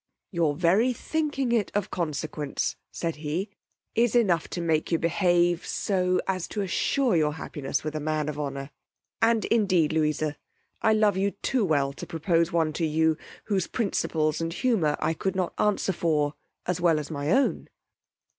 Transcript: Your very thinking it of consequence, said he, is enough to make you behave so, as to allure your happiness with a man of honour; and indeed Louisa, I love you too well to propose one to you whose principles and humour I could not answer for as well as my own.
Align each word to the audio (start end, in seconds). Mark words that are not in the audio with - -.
Your 0.31 0.55
very 0.55 0.93
thinking 0.93 1.51
it 1.51 1.71
of 1.75 1.91
consequence, 1.91 2.75
said 2.91 3.17
he, 3.17 3.51
is 3.93 4.15
enough 4.15 4.47
to 4.47 4.59
make 4.59 4.91
you 4.91 4.97
behave 4.97 5.63
so, 5.63 6.19
as 6.25 6.47
to 6.47 6.63
allure 6.63 7.15
your 7.15 7.33
happiness 7.33 7.83
with 7.83 7.95
a 7.95 7.99
man 7.99 8.27
of 8.27 8.39
honour; 8.39 8.71
and 9.21 9.45
indeed 9.45 9.93
Louisa, 9.93 10.37
I 10.81 10.93
love 10.93 11.17
you 11.17 11.29
too 11.43 11.63
well 11.63 11.93
to 11.93 12.07
propose 12.07 12.51
one 12.51 12.73
to 12.73 12.85
you 12.87 13.15
whose 13.43 13.67
principles 13.67 14.41
and 14.41 14.51
humour 14.51 14.97
I 14.99 15.13
could 15.13 15.35
not 15.35 15.53
answer 15.59 15.93
for 15.93 16.33
as 16.65 16.81
well 16.81 16.97
as 16.97 17.11
my 17.11 17.29
own. 17.29 17.69